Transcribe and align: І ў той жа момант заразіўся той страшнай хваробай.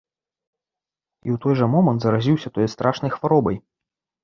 І 1.27 1.33
ў 1.35 1.43
той 1.43 1.53
жа 1.59 1.67
момант 1.75 1.99
заразіўся 2.07 2.49
той 2.59 2.67
страшнай 2.77 3.15
хваробай. 3.19 3.57